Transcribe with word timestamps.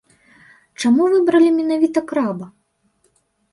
Чаму 0.83 1.03
выбралі 1.15 1.49
менавіта 1.59 1.99
краба? 2.11 2.51